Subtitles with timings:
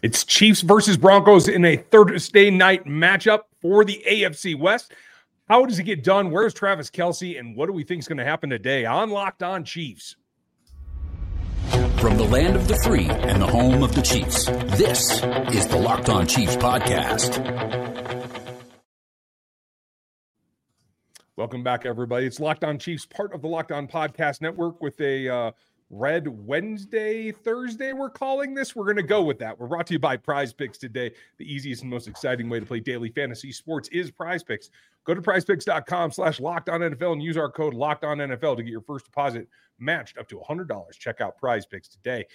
[0.00, 4.92] It's Chiefs versus Broncos in a Thursday night matchup for the AFC West.
[5.48, 6.30] How does it get done?
[6.30, 7.36] Where's Travis Kelce?
[7.36, 10.14] And what do we think is going to happen today on Locked On Chiefs?
[11.98, 14.44] From the land of the free and the home of the Chiefs,
[14.76, 15.20] this
[15.52, 17.44] is the Locked On Chiefs podcast.
[21.34, 22.26] Welcome back, everybody.
[22.26, 25.50] It's Locked On Chiefs, part of the Locked On Podcast Network, with a uh,
[25.90, 28.76] Red Wednesday, Thursday, we're calling this.
[28.76, 29.58] We're going to go with that.
[29.58, 31.12] We're brought to you by Prize Picks today.
[31.38, 34.68] The easiest and most exciting way to play daily fantasy sports is Prize Picks.
[35.04, 38.62] Go to prizepicks.com slash locked on NFL and use our code locked on NFL to
[38.62, 39.48] get your first deposit
[39.78, 40.90] matched up to $100.
[40.98, 42.26] Check out Prize Picks today.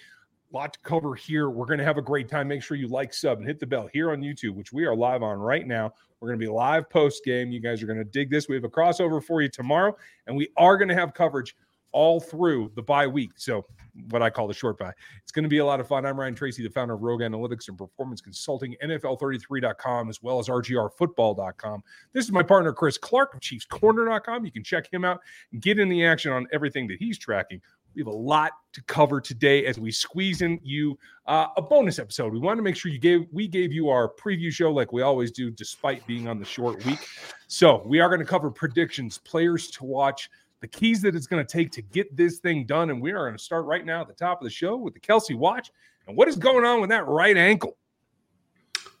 [0.52, 1.48] Lot to cover here.
[1.48, 2.48] We're going to have a great time.
[2.48, 4.96] Make sure you like, sub, and hit the bell here on YouTube, which we are
[4.96, 5.92] live on right now.
[6.18, 7.52] We're going to be live post game.
[7.52, 8.48] You guys are going to dig this.
[8.48, 11.54] We have a crossover for you tomorrow, and we are going to have coverage
[11.94, 13.30] all through the bye week.
[13.36, 13.64] So,
[14.10, 14.92] what I call the short bye.
[15.22, 16.04] It's going to be a lot of fun.
[16.04, 20.48] I'm Ryan Tracy, the founder of Rogue Analytics and Performance Consulting, NFL33.com, as well as
[20.48, 21.82] RGRFootball.com.
[22.12, 24.44] This is my partner, Chris Clark of ChiefsCorner.com.
[24.44, 25.20] You can check him out
[25.52, 27.60] and get in the action on everything that he's tracking.
[27.94, 32.00] We have a lot to cover today as we squeeze in you uh, a bonus
[32.00, 32.32] episode.
[32.32, 35.02] We want to make sure you gave we gave you our preview show like we
[35.02, 36.98] always do, despite being on the short week.
[37.46, 40.28] So we are going to cover predictions, players to watch,
[40.64, 42.88] the keys that it's going to take to get this thing done.
[42.88, 44.94] And we are going to start right now at the top of the show with
[44.94, 45.70] the Kelce watch.
[46.06, 47.76] And what is going on with that right ankle?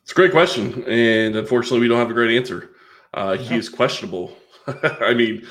[0.02, 0.84] It's a great question.
[0.84, 2.72] And unfortunately, we don't have a great answer.
[3.14, 4.36] Uh, he is questionable.
[4.82, 5.46] I mean,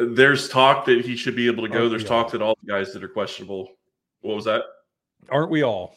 [0.00, 1.80] there's talk that he should be able to go.
[1.80, 2.30] Aren't there's talk all?
[2.30, 3.68] that all the guys that are questionable.
[4.20, 4.62] What was that?
[5.30, 5.96] Aren't we all?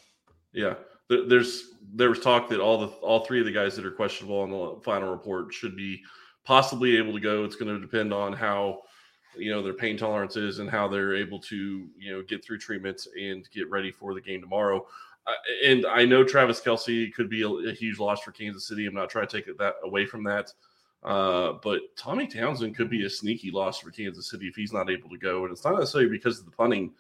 [0.52, 0.74] Yeah.
[1.10, 4.40] There's there was talk that all the all three of the guys that are questionable
[4.40, 6.02] on the final report should be
[6.44, 7.44] possibly able to go.
[7.44, 8.82] It's going to depend on how
[9.38, 12.58] you know their pain tolerance is and how they're able to you know get through
[12.58, 14.86] treatments and get ready for the game tomorrow.
[15.28, 15.32] Uh,
[15.66, 18.86] and I know Travis Kelce could be a, a, huge loss for Kansas City.
[18.86, 20.52] I'm not trying to take that away from that.
[21.04, 24.90] Uh, but Tommy Townsend could be a sneaky loss for Kansas City if he's not
[24.90, 25.44] able to go.
[25.44, 26.94] And it's not necessarily because of the punting.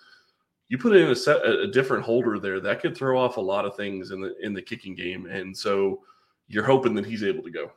[0.67, 3.65] You put in a set a different holder there that could throw off a lot
[3.65, 5.25] of things in the in the kicking game.
[5.25, 6.03] And so
[6.47, 7.71] you're hoping that he's able to go.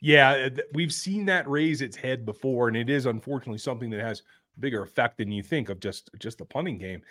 [0.00, 4.22] Yeah, we've seen that raise its head before, and it is unfortunately something that has
[4.60, 7.02] bigger effect than you think of just just the punting game.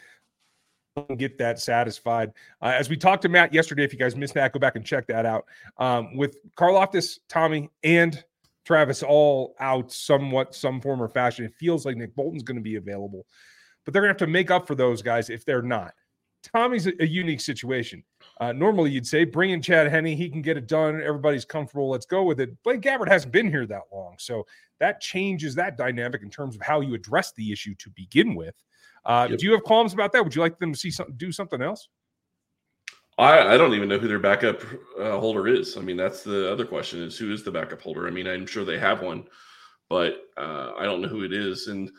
[1.17, 2.31] Get that satisfied.
[2.61, 4.85] Uh, as we talked to Matt yesterday, if you guys missed that, go back and
[4.85, 5.45] check that out.
[5.77, 8.23] Um, with Karlaftis, Tommy, and
[8.65, 12.63] Travis all out somewhat, some form or fashion, it feels like Nick Bolton's going to
[12.63, 13.27] be available,
[13.85, 15.93] but they're going to have to make up for those guys if they're not.
[16.41, 18.03] Tommy's a, a unique situation.
[18.39, 20.05] Uh, normally, you'd say bring in Chad Henne.
[20.05, 21.01] He can get it done.
[21.01, 21.89] Everybody's comfortable.
[21.89, 22.61] Let's go with it.
[22.63, 24.15] Blaine Gabbert hasn't been here that long.
[24.19, 24.45] So
[24.79, 28.55] that changes that dynamic in terms of how you address the issue to begin with.
[29.05, 29.39] Uh, yep.
[29.39, 30.23] Do you have qualms about that?
[30.23, 31.87] Would you like them to see something, do something else?
[33.17, 34.61] I, I don't even know who their backup
[34.99, 35.75] uh, holder is.
[35.75, 38.07] I mean, that's the other question: is who is the backup holder?
[38.07, 39.25] I mean, I'm sure they have one,
[39.89, 41.67] but uh, I don't know who it is.
[41.67, 41.89] And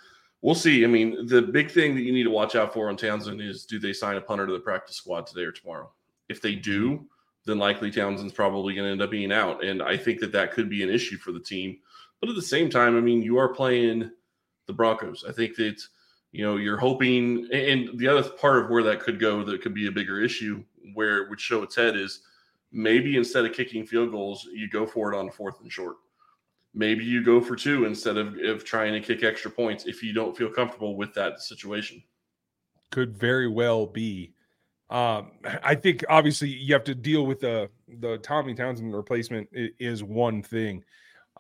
[0.43, 0.85] we'll see.
[0.85, 3.65] I mean, the big thing that you need to watch out for on Townsend is
[3.65, 5.91] do they sign a punter to the practice squad today or tomorrow?
[6.29, 7.07] If they do,
[7.47, 9.65] then likely Townsend's probably going to end up being out.
[9.65, 11.79] And I think that that could be an issue for the team.
[12.21, 14.11] But at the same time, I mean, you are playing
[14.67, 15.25] the Broncos.
[15.27, 15.81] I think that,
[16.33, 19.75] you know, you're hoping, and the other part of where that could go that could
[19.75, 20.63] be a bigger issue
[20.95, 22.21] where it would show its head is
[22.71, 25.97] maybe instead of kicking field goals, you go for it on fourth and short.
[26.75, 30.13] Maybe you go for two instead of, of trying to kick extra points if you
[30.13, 32.03] don't feel comfortable with that situation.
[32.91, 34.35] Could very well be
[34.91, 35.33] um,
[35.63, 37.69] I think obviously you have to deal with the
[38.01, 40.85] the Tommy Townsend replacement is one thing.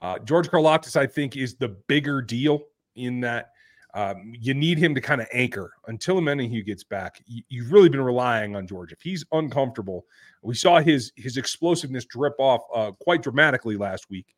[0.00, 2.62] Uh, George Karlaftis, I think, is the bigger deal
[2.94, 3.52] in that
[3.94, 7.22] um, you need him to kind of anchor until Menahue gets back.
[7.26, 8.92] You, have really been relying on George.
[8.92, 10.04] If he's uncomfortable,
[10.42, 14.36] we saw his his explosiveness drip off uh, quite dramatically last week.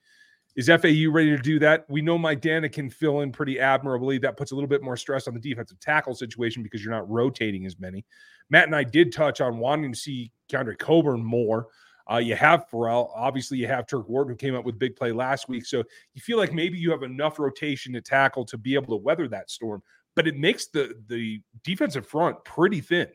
[0.56, 1.84] Is FAU ready to do that?
[1.88, 4.18] We know Mike Danna can fill in pretty admirably.
[4.18, 7.08] That puts a little bit more stress on the defensive tackle situation because you're not
[7.08, 8.04] rotating as many.
[8.50, 11.68] Matt and I did touch on wanting to see Keondre Coburn more.
[12.10, 13.12] Uh, you have Farrell.
[13.14, 15.64] Obviously, you have Turk Wharton, who came up with big play last week.
[15.64, 15.84] So
[16.14, 19.28] you feel like maybe you have enough rotation to tackle to be able to weather
[19.28, 19.82] that storm.
[20.16, 23.06] But it makes the the defensive front pretty thin.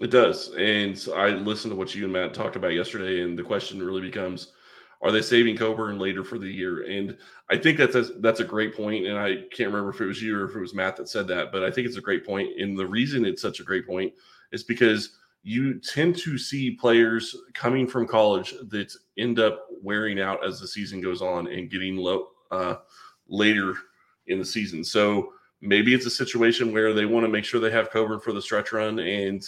[0.00, 0.52] It does.
[0.58, 4.00] And I listened to what you and Matt talked about yesterday, and the question really
[4.00, 4.48] becomes–
[5.02, 6.84] are they saving Coburn later for the year?
[6.84, 7.16] And
[7.50, 9.06] I think that's a, that's a great point.
[9.06, 11.26] And I can't remember if it was you or if it was Matt that said
[11.28, 12.60] that, but I think it's a great point.
[12.60, 14.12] And the reason it's such a great point
[14.52, 20.46] is because you tend to see players coming from college that end up wearing out
[20.46, 22.76] as the season goes on and getting low uh,
[23.28, 23.74] later
[24.28, 24.84] in the season.
[24.84, 28.32] So maybe it's a situation where they want to make sure they have Coburn for
[28.32, 29.42] the stretch run and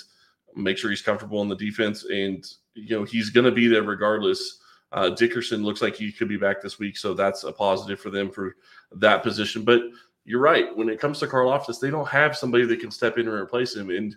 [0.57, 3.83] make sure he's comfortable in the defense, and you know he's going to be there
[3.83, 4.61] regardless.
[4.93, 8.11] Uh, Dickerson looks like he could be back this week, so that's a positive for
[8.11, 8.57] them for
[8.93, 9.65] that position.
[9.65, 9.83] But
[10.25, 10.75] you're right.
[10.77, 13.75] When it comes to Karlaftis, they don't have somebody that can step in and replace
[13.75, 13.91] him.
[13.91, 14.17] And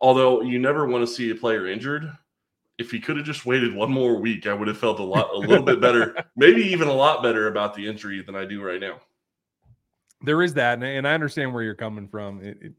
[0.00, 2.10] although you never want to see a player injured,
[2.78, 5.30] if he could have just waited one more week, I would have felt a lot,
[5.34, 8.62] a little bit better, maybe even a lot better about the injury than I do
[8.62, 9.00] right now.
[10.22, 12.42] There is that, and I understand where you're coming from.
[12.42, 12.72] It, it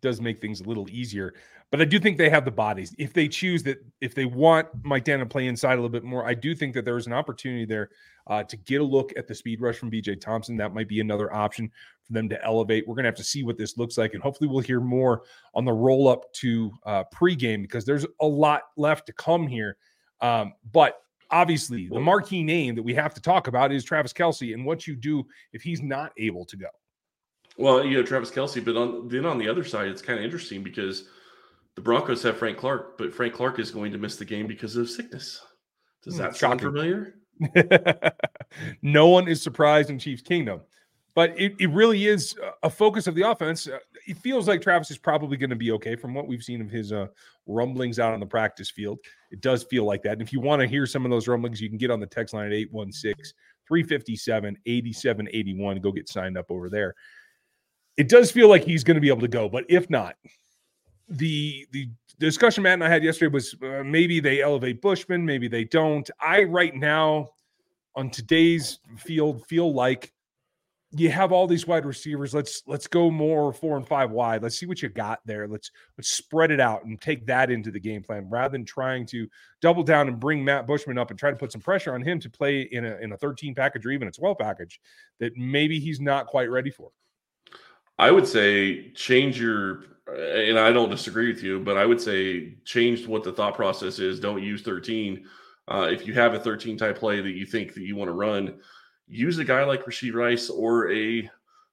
[0.00, 1.34] does make things a little easier,
[1.70, 2.94] but I do think they have the bodies.
[2.96, 6.04] If they choose that, if they want Mike Danna to play inside a little bit
[6.04, 7.90] more, I do think that there is an opportunity there
[8.28, 10.56] uh, to get a look at the speed rush from BJ Thompson.
[10.56, 11.70] That might be another option
[12.04, 12.86] for them to elevate.
[12.86, 15.22] We're going to have to see what this looks like, and hopefully, we'll hear more
[15.54, 19.76] on the roll up to uh, pregame because there's a lot left to come here.
[20.20, 21.00] Um, but
[21.32, 24.86] obviously, the marquee name that we have to talk about is Travis Kelce and what
[24.86, 26.68] you do if he's not able to go.
[27.58, 30.24] Well, you know Travis Kelce, but on then on the other side, it's kind of
[30.24, 31.08] interesting because
[31.76, 34.76] the Broncos have Frank Clark, but Frank Clark is going to miss the game because
[34.76, 35.40] of sickness.
[36.02, 37.14] Does hmm, that sound familiar?
[38.82, 40.62] no one is surprised in Chiefs Kingdom,
[41.14, 43.68] but it, it really is a focus of the offense.
[43.68, 46.62] Uh, it feels like Travis is probably going to be okay from what we've seen
[46.62, 47.08] of his uh,
[47.46, 48.98] rumblings out on the practice field.
[49.30, 50.12] It does feel like that.
[50.12, 52.06] And if you want to hear some of those rumblings, you can get on the
[52.06, 53.14] text line at 816
[53.68, 55.80] 357 8781.
[55.80, 56.94] Go get signed up over there.
[57.98, 60.16] It does feel like he's going to be able to go, but if not,
[61.08, 61.88] the the
[62.18, 66.08] discussion Matt and I had yesterday was uh, maybe they elevate Bushman, maybe they don't.
[66.20, 67.30] I right now
[67.94, 70.12] on today's field feel like
[70.92, 72.34] you have all these wide receivers.
[72.34, 74.42] Let's let's go more four and five wide.
[74.42, 75.48] Let's see what you got there.
[75.48, 79.04] Let's let's spread it out and take that into the game plan rather than trying
[79.06, 79.28] to
[79.60, 82.20] double down and bring Matt Bushman up and try to put some pressure on him
[82.20, 84.80] to play in a in a 13 package or even a 12 package
[85.18, 86.90] that maybe he's not quite ready for.
[87.98, 92.54] I would say change your and I don't disagree with you, but I would say
[92.64, 94.20] change what the thought process is.
[94.20, 95.26] Don't use 13.
[95.68, 98.12] Uh, if you have a 13 type play that you think that you want to
[98.12, 98.54] run,
[99.08, 101.28] use a guy like Rashee Rice or a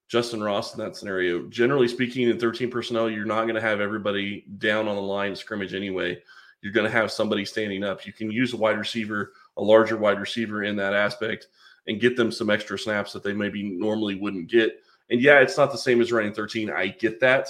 [0.07, 1.47] Justin Ross in that scenario.
[1.47, 5.35] Generally speaking, in 13 personnel, you're not going to have everybody down on the line
[5.35, 6.19] scrimmage anyway.
[6.61, 8.05] You're going to have somebody standing up.
[8.05, 11.47] You can use a wide receiver, a larger wide receiver in that aspect,
[11.87, 14.81] and get them some extra snaps that they maybe normally wouldn't get.
[15.09, 16.69] And yeah, it's not the same as running 13.
[16.69, 17.47] I get that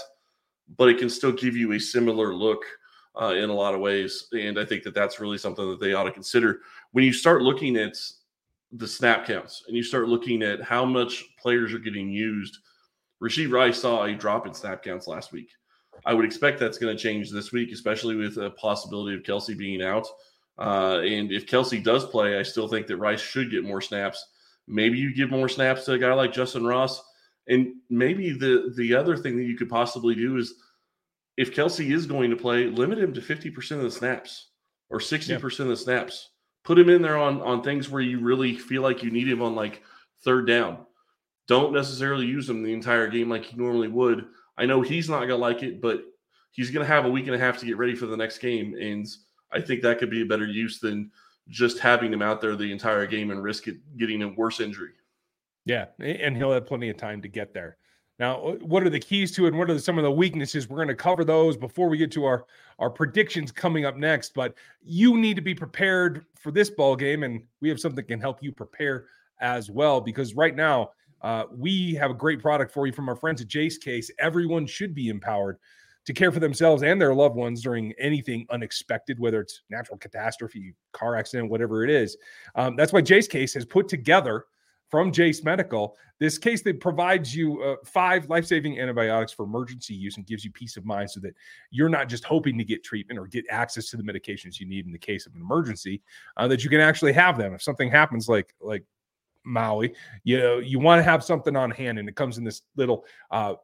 [0.77, 2.63] but it can still give you a similar look
[3.19, 4.27] uh, in a lot of ways.
[4.31, 6.61] And I think that that's really something that they ought to consider
[6.91, 7.97] when you start looking at
[8.71, 12.57] the snap counts and you start looking at how much players are getting used.
[13.21, 15.49] Rashee Rice saw a drop in snap counts last week.
[16.05, 19.55] I would expect that's going to change this week, especially with a possibility of Kelce
[19.55, 20.07] being out.
[20.57, 24.25] Uh, and if Kelce does play, I still think that Rice should get more snaps.
[24.67, 27.01] Maybe you give more snaps to a guy like Justin Ross
[27.47, 30.55] and maybe the the other thing that you could possibly do is
[31.37, 34.49] if Kelce is going to play, limit him to 50% of the snaps
[34.89, 35.35] or 60% yeah.
[35.35, 36.29] of the snaps.
[36.63, 39.41] Put him in there on on things where you really feel like you need him
[39.41, 39.81] on like
[40.23, 40.85] third down.
[41.47, 44.25] Don't necessarily use him the entire game like you normally would.
[44.57, 46.05] I know he's not gonna like it, but
[46.51, 48.75] he's gonna have a week and a half to get ready for the next game.
[48.79, 49.05] And
[49.51, 51.11] I think that could be a better use than
[51.49, 54.91] just having him out there the entire game and risk it getting a worse injury.
[55.65, 57.77] Yeah, and he'll have plenty of time to get there.
[58.19, 60.69] Now, what are the keys to it, and what are some of the weaknesses?
[60.69, 62.45] We're going to cover those before we get to our
[62.79, 64.33] our predictions coming up next.
[64.33, 68.03] But you need to be prepared for this ball game, and we have something that
[68.03, 69.05] can help you prepare
[69.41, 69.99] as well.
[69.99, 70.91] Because right now,
[71.21, 74.11] uh, we have a great product for you from our friends at Jase Case.
[74.19, 75.57] Everyone should be empowered
[76.05, 80.75] to care for themselves and their loved ones during anything unexpected, whether it's natural catastrophe,
[80.91, 82.17] car accident, whatever it is.
[82.55, 84.45] Um, that's why Jase Case has put together
[84.93, 85.97] from Jase Medical.
[86.19, 90.45] This case that provides you uh, five life saving antibiotics for emergency use and gives
[90.45, 91.33] you peace of mind so that
[91.71, 94.85] you're not just hoping to get treatment or get access to the medications you need
[94.85, 95.99] in the case of an emergency,
[96.37, 97.55] uh, that you can actually have them.
[97.55, 98.83] If something happens, like, like,
[99.43, 99.95] Maui,
[100.25, 103.03] you know, you want to have something on hand, and it comes in this little
[103.31, 103.55] uh,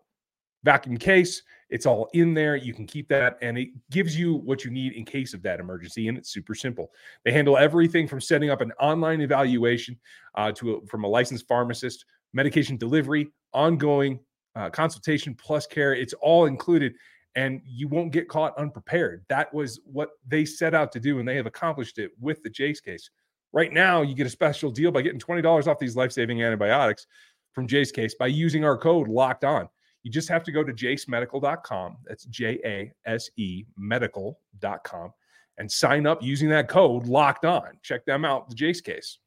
[0.63, 1.43] vacuum case.
[1.69, 2.55] It's all in there.
[2.55, 5.59] You can keep that, and it gives you what you need in case of that
[5.59, 6.07] emergency.
[6.07, 6.91] And it's super simple.
[7.23, 9.99] They handle everything from setting up an online evaluation
[10.35, 14.19] uh, to a, from a licensed pharmacist, medication delivery, ongoing
[14.55, 15.93] uh, consultation plus care.
[15.93, 16.93] It's all included,
[17.35, 19.23] and you won't get caught unprepared.
[19.29, 22.49] That was what they set out to do, and they have accomplished it with the
[22.49, 23.11] Jase case.
[23.53, 27.05] Right now, you get a special deal by getting twenty dollars off these life-saving antibiotics
[27.53, 29.69] from Jase case by using our code Locked On.
[30.03, 31.97] You just have to go to jasemedical.com.
[32.05, 35.13] That's J A S E medical.com
[35.57, 37.77] and sign up using that code locked on.
[37.83, 39.19] Check them out, the Jase case.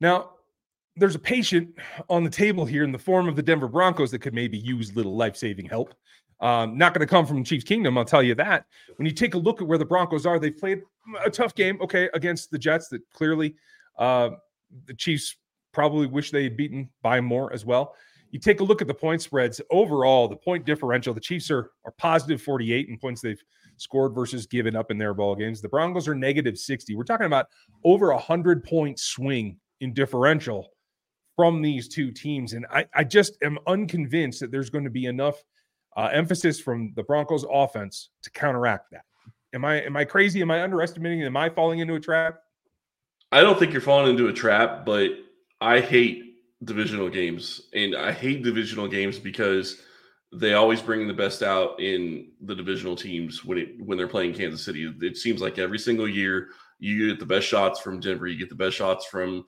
[0.00, 0.30] Now,
[0.96, 1.70] there's a patient
[2.08, 4.94] on the table here in the form of the Denver Broncos that could maybe use
[4.94, 5.94] little life saving help.
[6.40, 8.66] Um, not going to come from Chiefs Kingdom, I'll tell you that.
[8.96, 10.82] When you take a look at where the Broncos are, they've played
[11.24, 13.54] a tough game, okay, against the Jets that clearly
[13.98, 14.30] uh,
[14.86, 15.36] the Chiefs
[15.74, 17.94] probably wish they had beaten by more as well.
[18.30, 21.14] You take a look at the point spreads overall, the point differential.
[21.14, 23.42] The Chiefs are are positive 48 in points they've
[23.76, 25.60] scored versus given up in their ball games.
[25.60, 26.94] The Broncos are negative 60.
[26.94, 27.46] We're talking about
[27.84, 30.70] over a hundred point swing in differential
[31.36, 32.52] from these two teams.
[32.52, 35.42] And I, I just am unconvinced that there's going to be enough
[35.96, 39.02] uh, emphasis from the Broncos offense to counteract that.
[39.52, 40.42] Am I am I crazy?
[40.42, 41.22] Am I underestimating?
[41.22, 42.40] Am I falling into a trap?
[43.30, 45.10] I don't think you're falling into a trap, but
[45.60, 46.34] I hate
[46.64, 49.80] divisional games, and I hate divisional games because
[50.32, 54.34] they always bring the best out in the divisional teams when it when they're playing
[54.34, 54.92] Kansas City.
[55.00, 58.48] It seems like every single year you get the best shots from Denver, you get
[58.48, 59.44] the best shots from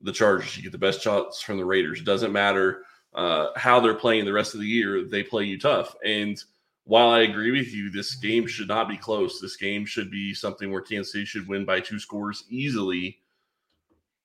[0.00, 2.00] the Chargers, you get the best shots from the Raiders.
[2.00, 2.82] It doesn't matter
[3.14, 5.94] uh, how they're playing the rest of the year; they play you tough.
[6.04, 6.42] And
[6.84, 9.40] while I agree with you, this game should not be close.
[9.40, 13.18] This game should be something where Kansas City should win by two scores easily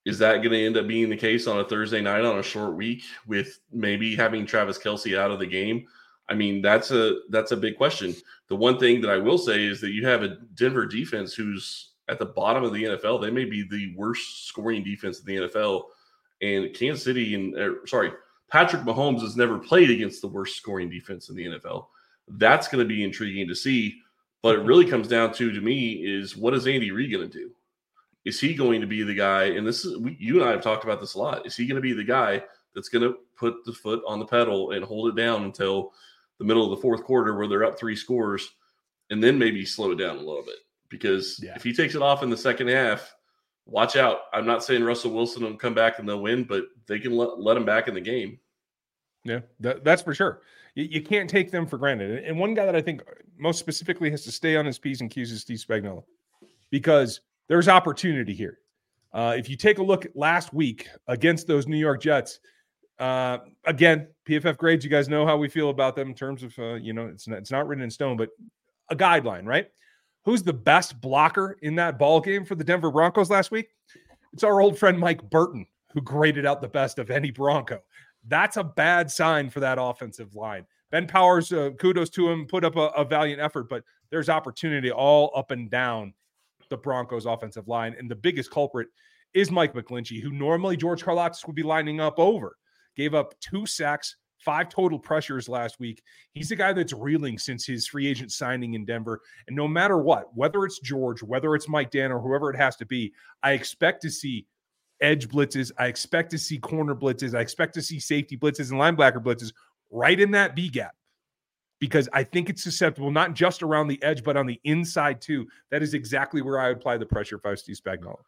[0.06, 2.44] is that going to end up being the case on a Thursday night on a
[2.44, 5.86] short week with maybe having Travis Kelce out of the game?
[6.30, 8.16] I mean, that's a that's a big question.
[8.48, 11.90] The one thing that I will say is that you have a Denver defense who's
[12.08, 13.22] at the bottom of the NFL.
[13.22, 15.84] They may be the worst scoring defense in the NFL,
[16.42, 18.12] and Kansas City and er, sorry,
[18.50, 21.88] Patrick Mahomes has never played against the worst scoring defense in the NFL.
[22.28, 24.02] That's going to be intriguing to see.
[24.42, 27.38] But it really comes down to to me is what is Andy Reid going to
[27.38, 27.52] do?
[28.26, 29.46] Is he going to be the guy?
[29.46, 31.46] And this is we, you and I have talked about this a lot.
[31.46, 32.44] Is he going to be the guy
[32.76, 35.94] that's going to put the foot on the pedal and hold it down until
[36.38, 38.56] the middle of the fourth quarter where they're up three scores,
[39.10, 40.56] and then maybe slow it down a little bit?
[40.90, 41.54] Because yeah.
[41.56, 43.14] if he takes it off in the second half,
[43.66, 44.22] watch out.
[44.34, 47.40] I'm not saying Russell Wilson will come back and they'll win, but they can let,
[47.40, 48.40] let him back in the game.
[49.24, 50.42] Yeah, that, that's for sure.
[50.76, 52.24] You, you, can't take them for granted.
[52.24, 53.04] And one guy that I think
[53.38, 56.04] most specifically has to stay on his P's and Q's is Steve Spagnuolo
[56.72, 58.60] because there's opportunity here.
[59.12, 62.40] Uh, if you take a look at last week against those New York Jets,
[63.00, 66.58] uh, again, PFF grades, you guys know how we feel about them in terms of,
[66.60, 68.30] uh, you know, it's not, it's not written in stone, but
[68.90, 69.68] a guideline, right?
[70.26, 73.70] Who's the best blocker in that ball game for the Denver Broncos last week?
[74.32, 77.82] It's our old friend Mike Burton, who graded out the best of any Bronco.
[78.28, 80.68] That's a bad sign for that offensive line.
[80.92, 84.92] Ben Powers, uh, kudos to him, put up a, a valiant effort, but there's opportunity
[84.92, 86.14] all up and down
[86.70, 87.96] the Broncos offensive line.
[87.98, 88.88] And the biggest culprit
[89.34, 92.56] is Mike McGlinchey, who normally George Karlaftis would be lining up over.
[92.96, 96.02] Gave up two sacks, five total pressures last week.
[96.34, 99.22] He's a guy that's reeling since his free agent signing in Denver.
[99.48, 102.76] And no matter what, whether it's George, whether it's Mike Danna, or whoever it has
[102.78, 104.48] to be, I expect to see
[105.02, 105.72] edge blitzes.
[105.78, 107.38] I expect to see corner blitzes.
[107.38, 109.54] I expect to see safety blitzes and linebacker blitzes
[109.92, 110.94] right in that B gap
[111.80, 115.48] because I think it's susceptible not just around the edge, but on the inside too.
[115.72, 118.20] That is exactly where I apply the pressure if I was Steve Spagnuolo.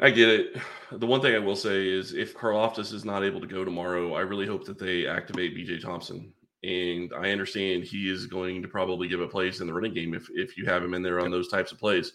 [0.00, 0.56] I get it.
[0.90, 4.14] The one thing I will say is if Karlaftis is not able to go tomorrow,
[4.14, 6.32] I really hope that they activate BJ Thompson.
[6.64, 10.14] And I understand he is going to probably give a place in the running game
[10.14, 12.12] if, if you have him in there on those types of plays.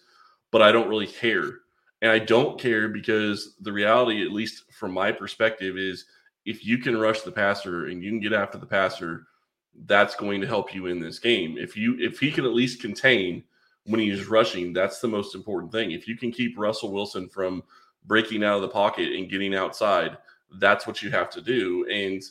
[0.52, 1.60] But I don't really care.
[2.02, 6.06] And I don't care because the reality, at least from my perspective, is
[6.46, 9.28] if you can rush the passer and you can get after the passer–
[9.86, 11.58] that's going to help you in this game.
[11.58, 13.44] If you if he can at least contain
[13.86, 15.92] when he's rushing, that's the most important thing.
[15.92, 17.64] If you can keep Russell Wilson from
[18.06, 20.18] breaking out of the pocket and getting outside,
[20.60, 21.86] that's what you have to do.
[21.92, 22.22] And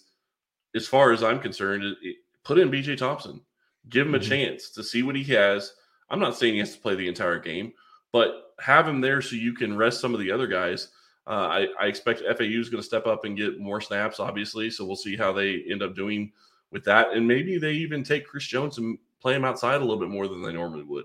[0.75, 3.41] as far as I'm concerned, it, it, put in BJ Thompson,
[3.89, 4.29] give him a mm-hmm.
[4.29, 5.73] chance to see what he has.
[6.11, 7.73] I'm not saying he has to play the entire game,
[8.13, 10.89] but have him there so you can rest some of the other guys.
[11.27, 14.71] Uh, I, I expect FAU is going to step up and get more snaps, obviously.
[14.71, 16.33] So we'll see how they end up doing
[16.71, 17.13] with that.
[17.13, 20.29] And maybe they even take Chris Jones and play him outside a little bit more
[20.29, 21.05] than they normally would.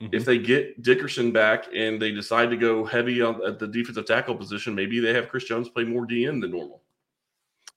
[0.00, 0.14] Mm-hmm.
[0.14, 4.06] If they get Dickerson back and they decide to go heavy on at the defensive
[4.06, 6.82] tackle position, maybe they have Chris Jones play more DN than normal.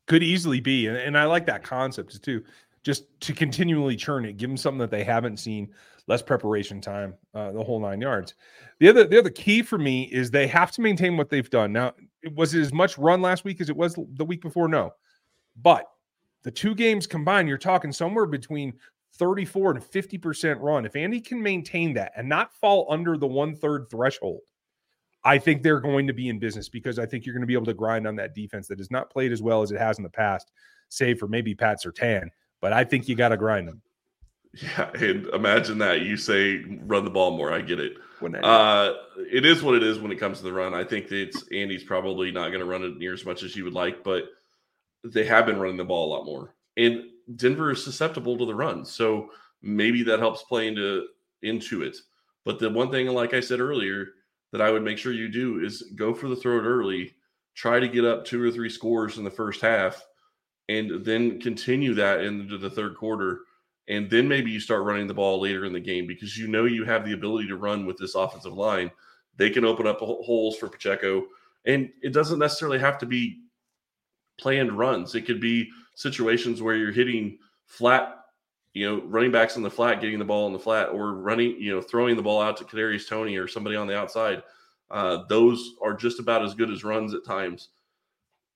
[0.08, 2.44] Could easily be, and, and I like that concept too.
[2.84, 5.70] Just to continually churn it, give them something that they haven't seen,
[6.08, 8.34] less preparation time, uh, the whole nine yards.
[8.80, 11.74] The other, the other key for me is they have to maintain what they've done.
[11.74, 11.94] Now,
[12.24, 14.70] it was it as much run last week as it was the week before?
[14.70, 14.94] No,
[15.62, 15.86] but
[16.44, 18.74] the two games combined, you're talking somewhere between
[19.16, 20.86] 34 and 50% run.
[20.86, 24.42] If Andy can maintain that and not fall under the one third threshold,
[25.24, 27.54] I think they're going to be in business because I think you're going to be
[27.54, 29.98] able to grind on that defense that has not played as well as it has
[29.98, 30.52] in the past,
[30.90, 32.30] save for maybe Pat Surtain.
[32.62, 33.82] But I think you got to grind them.
[34.54, 37.52] Yeah, and imagine that you say run the ball more.
[37.52, 37.98] I get it.
[38.44, 38.94] Uh,
[39.32, 40.74] it is what it is when it comes to the run.
[40.74, 43.56] I think that it's Andy's probably not going to run it near as much as
[43.56, 44.24] you would like, but
[45.14, 46.56] they have been running the ball a lot more.
[46.78, 47.04] And
[47.36, 48.86] Denver is susceptible to the run.
[48.86, 49.30] So
[49.62, 51.08] maybe that helps play into
[51.42, 51.98] into it.
[52.46, 54.08] But the one thing, like I said earlier,
[54.52, 57.16] that I would make sure you do is go for the throw it early,
[57.56, 60.02] try to get up two or three scores in the first half,
[60.70, 63.42] and then continue that into the third quarter.
[63.90, 66.66] And then maybe you start running the ball later in the game because you know
[66.66, 68.92] you have the ability to run with this offensive line.
[69.38, 71.26] They can open up holes for Pacheco.
[71.66, 73.42] And it doesn't necessarily have to be
[74.38, 75.16] planned runs.
[75.16, 78.20] It could be situations where you're hitting flat,
[78.74, 81.60] you know, running backs on the flat, getting the ball on the flat, or running,
[81.60, 84.44] you know, throwing the ball out to Kadarius Toney or somebody on the outside.
[84.90, 87.70] Uh, those are just about as good as runs at times.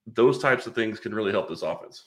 [0.08, 2.06] Those types of things can really help this offense.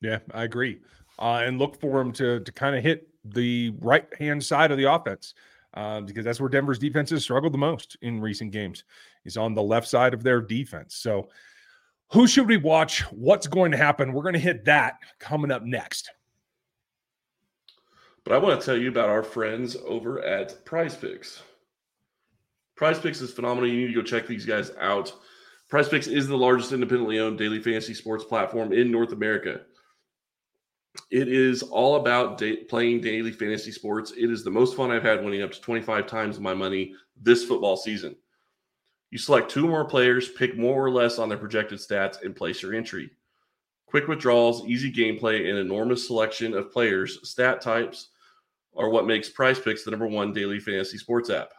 [0.00, 0.80] Yeah, I agree.
[1.18, 4.78] Uh, and look for them to to kind of hit the right hand side of
[4.78, 5.34] the offense.
[5.72, 8.84] Uh, because that's where Denver's defense has struggled the most in recent games.
[9.24, 10.94] Is on the left side of their defense.
[10.96, 11.28] So
[12.14, 13.00] who should we watch?
[13.10, 14.12] What's going to happen?
[14.12, 16.12] We're going to hit that coming up next.
[18.22, 21.42] But I want to tell you about our friends over at Prize Picks.
[22.76, 23.68] Prize Picks is phenomenal.
[23.68, 25.12] You need to go check these guys out.
[25.68, 29.62] Prize Picks is the largest independently owned daily fantasy sports platform in North America.
[31.10, 34.12] It is all about da- playing daily fantasy sports.
[34.12, 37.44] It is the most fun I've had winning up to 25 times my money this
[37.44, 38.14] football season.
[39.14, 42.34] You select two or more players, pick more or less on their projected stats, and
[42.34, 43.10] place your entry.
[43.86, 48.08] Quick withdrawals, easy gameplay, and enormous selection of players, stat types
[48.76, 51.50] are what makes Prize Picks the number one daily fantasy sports app.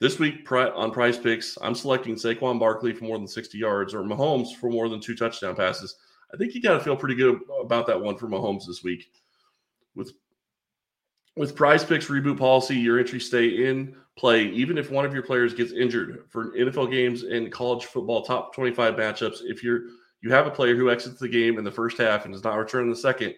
[0.00, 4.00] This week on Prize Picks, I'm selecting Saquon Barkley for more than 60 yards or
[4.00, 5.94] Mahomes for more than two touchdown passes.
[6.32, 9.12] I think you got to feel pretty good about that one for Mahomes this week.
[9.94, 10.12] With
[11.38, 15.22] with prize picks reboot policy, your entries stay in play even if one of your
[15.22, 16.24] players gets injured.
[16.28, 19.82] For NFL games and college football top 25 matchups, if you're
[20.20, 22.56] you have a player who exits the game in the first half and does not
[22.56, 23.34] return in the second,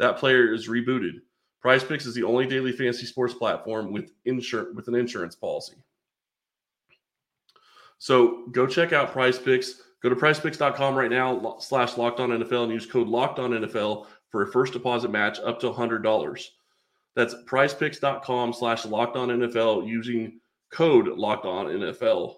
[0.00, 1.20] that player is rebooted.
[1.60, 5.76] Prize Picks is the only daily fantasy sports platform with insur- with an insurance policy.
[7.98, 9.82] So go check out Prize Picks.
[10.02, 14.06] Go to prizepicks.com right now, slash locked on NFL, and use code locked on NFL
[14.28, 16.48] for a first deposit match up to $100.
[17.16, 20.38] That's prizepicks.com slash locked on NFL using
[20.70, 22.34] code locked on NFL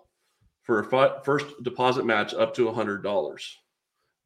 [0.62, 3.50] for a fi- first deposit match up to $100.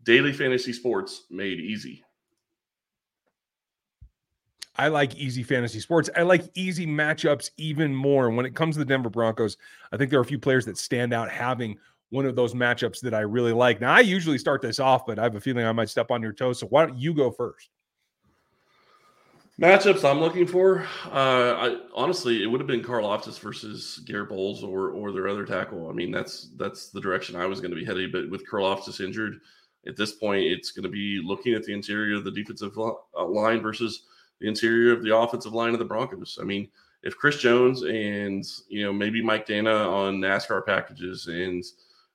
[0.05, 2.05] Daily fantasy sports made easy.
[4.77, 6.11] I like easy fantasy sports.
[6.17, 8.29] I like easy matchups even more.
[8.29, 9.57] And when it comes to the Denver Broncos,
[9.93, 11.79] I think there are a few players that stand out having
[12.11, 13.81] one of those matchups that I really like.
[13.81, 16.23] Now, I usually start this off, but I have a feeling I might step on
[16.23, 16.59] your toes.
[16.59, 17.71] So why don't you go first?
[19.63, 24.65] Matchups I'm looking for, uh, I, honestly, it would have been Karlaftis versus Garett Bolles
[24.65, 25.89] or or their other tackle.
[25.89, 28.11] I mean, that's that's the direction I was going to be headed.
[28.11, 29.39] But with Karlaftis injured,
[29.87, 33.25] at this point, it's going to be looking at the interior of the defensive uh,
[33.25, 34.03] line versus
[34.41, 36.41] the interior of the offensive line of the Broncos.
[36.43, 36.69] I mean,
[37.05, 41.63] if Chris Jones and you know maybe Mike Danna on NASCAR packages and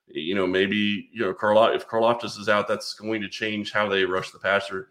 [0.06, 3.88] you know maybe you know Carl if Karlaftis is out, that's going to change how
[3.88, 4.88] they rush the passer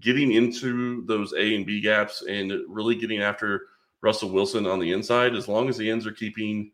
[0.00, 3.66] getting into those A and B gaps and really getting after
[4.00, 6.70] Russell Wilson on the inside, as long as the ends are keeping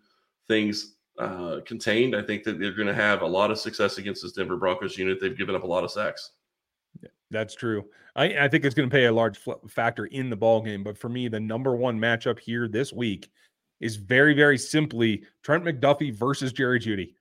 [0.49, 4.23] things uh, contained, I think that they're going to have a lot of success against
[4.23, 5.21] this Denver Broncos unit.
[5.21, 6.33] They've given up a lot of sacks.
[7.31, 7.85] That's true.
[8.15, 10.85] I, I think it's going to play a large factor in the ball game.
[10.85, 13.31] But for me, the number one matchup here this week
[13.81, 17.15] is very, very simply Trent McDuffie versus Jerry Jeudy.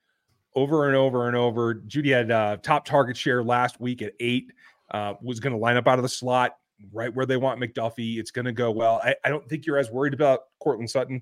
[0.56, 1.76] Over and over and over.
[1.76, 4.52] Jeudy had uh, top target share last week at eight
[4.94, 6.56] uh, was going to line up out of the slot
[6.92, 8.18] right where they want McDuffie.
[8.18, 9.02] It's going to go well.
[9.04, 11.22] I, I, don't think you're as worried about Courtland Sutton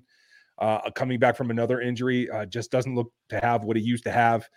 [0.58, 2.28] uh, coming back from another injury.
[2.30, 4.48] Uh, just doesn't look to have what he used to have.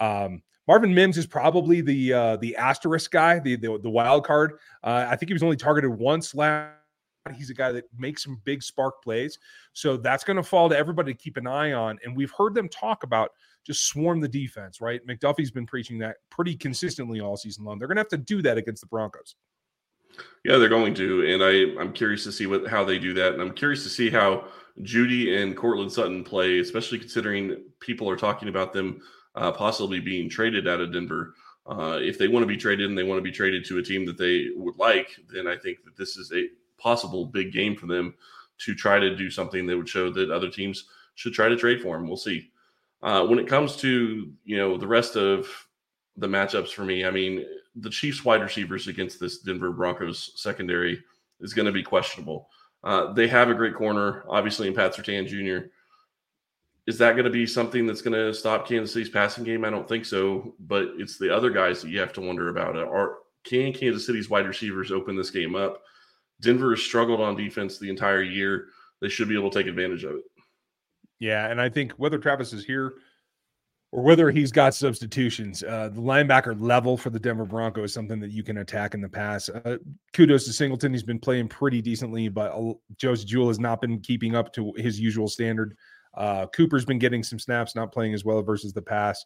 [0.00, 4.54] Um, Marvin Mims is probably the uh, the asterisk guy, the, the, the wild card.
[4.82, 6.72] Uh, I think he was only targeted once last.
[7.32, 9.38] He's a guy that makes some big spark plays,
[9.72, 11.98] so that's going to fall to everybody to keep an eye on.
[12.04, 13.30] And we've heard them talk about
[13.66, 15.00] just swarm the defense, right?
[15.06, 17.78] McDuffie's been preaching that pretty consistently all season long.
[17.78, 19.36] They're going to have to do that against the Broncos.
[20.44, 23.32] Yeah, they're going to, and I I'm curious to see what how they do that,
[23.32, 24.44] and I'm curious to see how
[24.82, 29.00] Jeudy and Courtland Sutton play, especially considering people are talking about them
[29.34, 31.34] uh, possibly being traded out of Denver.
[31.66, 33.82] Uh, if they want to be traded and they want to be traded to a
[33.82, 36.46] team that they would like, then I think that this is a
[36.78, 38.14] possible big game for them
[38.58, 40.84] to try to do something that would show that other teams
[41.14, 42.06] should try to trade for them.
[42.06, 42.50] We'll see.
[43.02, 45.48] Uh, when it comes to you know the rest of
[46.16, 47.44] the matchups for me, I mean
[47.76, 51.02] the Chiefs wide receivers against this Denver Broncos secondary
[51.40, 52.48] is going to be questionable.
[52.82, 55.68] Uh, they have a great corner, obviously, in Pat Surtain Jr.
[56.86, 59.64] Is that going to be something that's going to stop Kansas City's passing game?
[59.64, 60.54] I don't think so.
[60.60, 62.76] But it's the other guys that you have to wonder about.
[62.76, 65.82] Are can Kansas City's wide receivers open this game up?
[66.44, 68.66] Denver has struggled on defense the entire year.
[69.00, 70.24] They should be able to take advantage of it.
[71.18, 72.94] Yeah, and I think whether Travis is here
[73.92, 78.18] or whether he's got substitutions, uh, the linebacker level for the Denver Broncos is something
[78.20, 79.48] that you can attack in the pass.
[79.48, 79.78] Uh,
[80.12, 84.00] kudos to Singleton; he's been playing pretty decently, but uh, Josey Jewell has not been
[84.00, 85.76] keeping up to his usual standard.
[86.14, 89.24] Uh, Cooper's been getting some snaps, not playing as well versus the pass.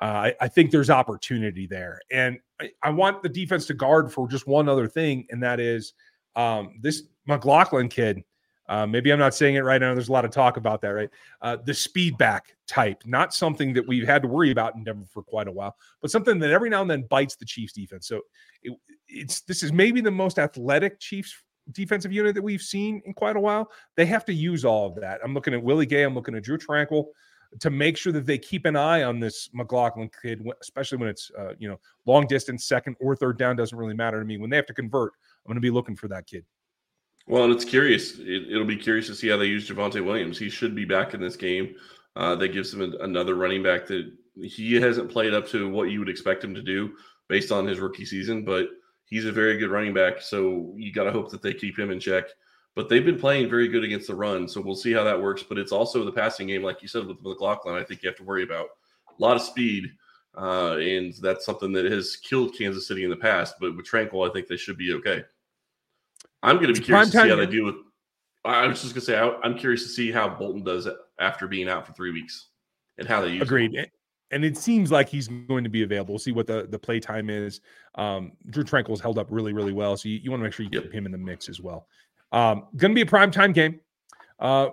[0.00, 4.12] Uh, I, I, think there's opportunity there, and I, I, want the defense to guard
[4.12, 5.94] for just one other thing, and that is
[6.36, 8.22] um, this McLaughlin kid
[8.68, 9.82] uh, maybe I'm not saying it right.
[9.82, 11.10] I know there's a lot of talk about that, right?
[11.40, 15.06] Uh, the speed back type, not something that we've had to worry about in Denver
[15.08, 18.08] for quite a while, but something that every now and then bites the Chiefs defense.
[18.08, 18.22] So
[18.62, 18.76] it,
[19.08, 21.34] it's this is maybe the most athletic Chiefs
[21.72, 23.70] defensive unit that we've seen in quite a while.
[23.96, 25.20] They have to use all of that.
[25.22, 26.02] I'm looking at Willie Gay.
[26.02, 27.06] I'm looking at Drue Tranquill
[27.60, 31.30] to make sure that they keep an eye on this McLaughlin kid, especially when it's
[31.38, 34.38] uh, you know long distance, second or third down doesn't really matter to me.
[34.38, 35.12] When they have to convert,
[35.46, 36.44] I'm going to be looking for that kid.
[37.28, 38.18] Well, and it's curious.
[38.18, 40.38] It, will be curious to see how they use Javonte Williams.
[40.38, 41.74] He should be back in this game.
[42.16, 44.10] Uh, that gives him a, another running back that
[44.42, 46.94] he hasn't played up to what you would expect him to do
[47.28, 48.68] based on his rookie season, but
[49.04, 50.20] he's a very good running back.
[50.20, 52.24] So you got to hope that they keep him in check.
[52.74, 54.48] But they've been playing very good against the run.
[54.48, 55.42] So we'll see how that works.
[55.42, 58.18] But it's also the passing game, like you said with McLaughlin, I think you have
[58.18, 58.66] to worry about
[59.08, 59.86] a lot of speed.
[60.36, 63.54] Uh, and that's something that has killed Kansas City in the past.
[63.58, 65.24] But with Tranquill, I think they should be okay.
[66.42, 67.76] I'm going to be curious to see how they deal with.
[68.44, 70.94] I was just going to say I, am curious to see how Bolton does it
[71.20, 72.48] after being out for three weeks
[72.98, 73.42] and how they use.
[73.42, 73.74] Agreed.
[73.74, 73.86] Him.
[74.30, 76.14] And it seems like he's going to be available.
[76.14, 77.60] We'll see what the the play time is.
[77.94, 80.64] Um, Drue Tranquill's held up really, really well, so you, you want to make sure
[80.64, 80.84] you yep.
[80.84, 81.86] keep him in the mix as well.
[82.32, 83.80] Um, going to be a prime time game.
[84.40, 84.70] Uh,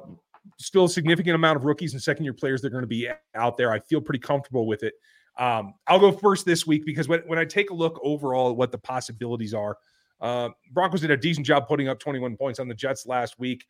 [0.57, 3.09] still a significant amount of rookies and second year players that are going to be
[3.35, 3.71] out there.
[3.71, 4.93] I feel pretty comfortable with it.
[5.37, 8.57] Um, I'll go first this week because when, when I take a look overall at
[8.57, 9.77] what the possibilities are,
[10.23, 13.65] uh, Broncos did a decent job putting up 21 points on the Jets last week.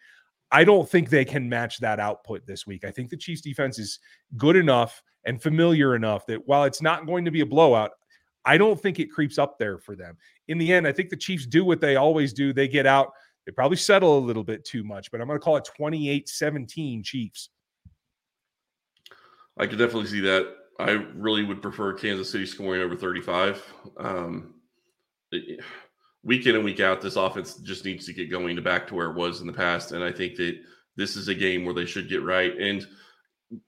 [0.52, 2.86] I don't think they can match that output this week.
[2.86, 4.00] I think the Chiefs defense is
[4.38, 7.92] good enough and familiar enough that while it's not going to be a blowout,
[8.46, 10.16] I don't think it creeps up there for them.
[10.48, 12.54] In the end, I think the Chiefs do what they always do.
[12.54, 13.14] They get out,
[13.48, 16.30] they probably settle a little bit too much, but I'm going to call it 28
[16.30, 17.50] 17 Chiefs.
[19.58, 20.54] I could definitely see that.
[20.80, 23.74] I really would prefer Kansas City scoring over 35.
[23.98, 24.54] Um,
[26.24, 28.96] week in and week out, this offense just needs to get going to back to
[28.96, 29.92] where it was in the past.
[29.92, 30.60] And I think that
[30.96, 32.58] this is a game where they should get right.
[32.58, 32.86] And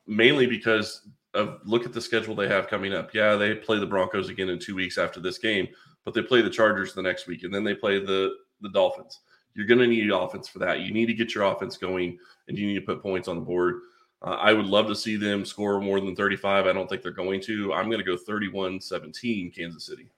[0.07, 3.13] mainly because of look at the schedule they have coming up.
[3.13, 5.67] Yeah, they play the Broncos again in two weeks after this game,
[6.03, 9.19] but they play the Chargers the next week, and then they play the the Dolphins.
[9.53, 10.81] You're going to need offense for that.
[10.81, 13.41] You need to get your offense going, and you need to put points on the
[13.41, 13.81] board.
[14.21, 16.65] Uh, I would love to see them score more than 35.
[16.65, 17.73] I don't think they're going to.
[17.73, 20.09] I'm going to go 31 17 Kansas City.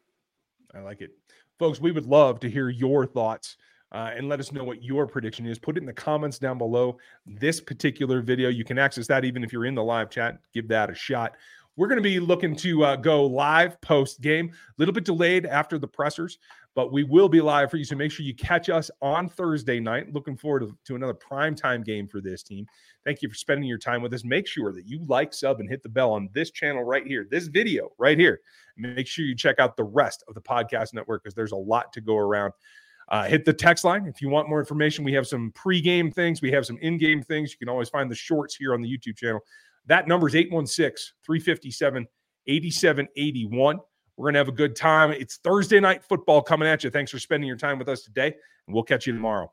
[0.74, 1.12] I like it.
[1.60, 3.58] Folks, we would love to hear your thoughts
[3.92, 5.58] uh, and let us know what your prediction is.
[5.58, 8.50] Put it in the comments down below this particular video.
[8.50, 10.38] You can access that even if you're in the live chat.
[10.54, 11.36] Give that a shot.
[11.76, 15.46] We're going to be looking to uh, go live post game, a little bit delayed
[15.46, 16.38] after the pressers,
[16.78, 17.84] but we will be live for you.
[17.84, 20.14] So make sure you catch us on Thursday night.
[20.14, 22.68] Looking forward to, to another prime time game for this team.
[23.04, 24.24] Thank you for spending your time with us.
[24.24, 27.26] Make sure that you like, sub, and hit the bell on this channel right here,
[27.32, 28.42] this video right here.
[28.78, 31.92] Make sure you check out the rest of the podcast network because there's a lot
[31.94, 32.54] to go around.
[33.10, 35.04] Uh, hit the text line if you want more information.
[35.04, 37.54] We have some pre-game things, we have some in-game things.
[37.54, 39.40] You can always find the shorts here on the YouTube channel.
[39.88, 42.06] That number is 816 357
[42.46, 43.80] 8781.
[44.18, 45.12] We're going to have a good time.
[45.12, 46.90] It's Thursday night football coming at you.
[46.90, 48.34] Thanks for spending your time with us today,
[48.66, 49.52] and we'll catch you tomorrow.